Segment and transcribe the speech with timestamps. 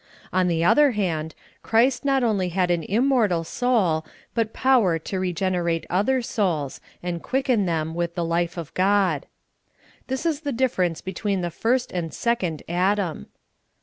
[0.33, 5.85] On the other hand, Christ not only had an immortal soul, but power to regenerate
[5.91, 9.27] other souls, and quicken them with the life of God.
[10.07, 13.27] This is the difference betw^een the first and second Adam.